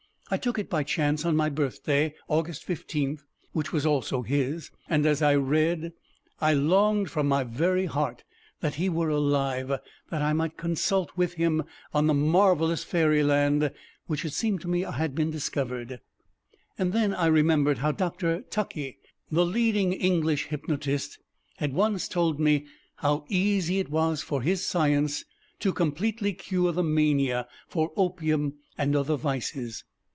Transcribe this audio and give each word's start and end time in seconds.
I 0.33 0.37
took 0.37 0.57
it 0.57 0.69
by 0.69 0.83
chance 0.83 1.25
on 1.25 1.35
my 1.35 1.49
birthday, 1.49 2.15
August 2.29 2.63
15, 2.63 3.17
which 3.51 3.73
was 3.73 3.85
also 3.85 4.21
his, 4.21 4.71
and 4.87 5.05
as 5.05 5.21
I 5.21 5.35
read 5.35 5.91
I 6.39 6.53
longed 6.53 7.11
from 7.11 7.27
my 7.27 7.43
very 7.43 7.85
heart 7.85 8.23
that 8.61 8.75
he 8.75 8.87
were 8.87 9.09
alive, 9.09 9.67
that 9.67 10.21
I 10.21 10.31
might 10.31 10.55
consult 10.55 11.17
with 11.17 11.33
him 11.33 11.63
on 11.93 12.07
the 12.07 12.13
marvelous 12.13 12.85
Fairyland 12.85 13.73
which 14.07 14.23
it 14.23 14.31
seemed 14.31 14.61
to 14.61 14.69
me 14.69 14.83
had 14.83 15.15
been 15.15 15.31
discovered 15.31 15.99
and 16.77 16.93
then 16.93 17.13
I 17.13 17.25
remembered 17.25 17.79
how 17.79 17.91
Dr. 17.91 18.39
TUCKEY, 18.41 18.99
the 19.29 19.45
leading 19.45 19.91
English 19.91 20.45
hypnotist, 20.45 21.19
had 21.57 21.73
once 21.73 22.07
told 22.07 22.39
me 22.39 22.67
how 22.95 23.25
easy 23.27 23.79
it 23.79 23.89
was 23.91 24.21
for 24.21 24.41
his 24.41 24.65
science 24.65 25.25
to 25.59 25.73
completely 25.73 26.31
cure 26.31 26.71
the 26.71 26.83
mania 26.83 27.49
for 27.67 27.91
opium 27.97 28.59
and 28.77 28.95
other 28.95 29.17
vices. 29.17 29.83